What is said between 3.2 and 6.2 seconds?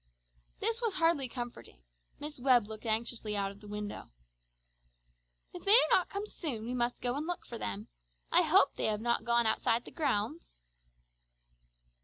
out of the window. "If they do not